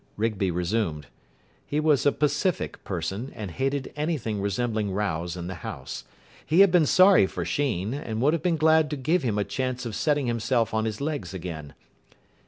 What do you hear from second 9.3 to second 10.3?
a chance of setting